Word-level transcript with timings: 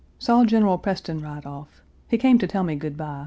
Saw 0.17 0.45
General 0.45 0.79
Preston 0.79 1.21
ride 1.21 1.45
off. 1.45 1.83
He 2.07 2.17
came 2.17 2.39
to 2.39 2.47
tell 2.47 2.63
me 2.63 2.73
good 2.75 2.97
by. 2.97 3.19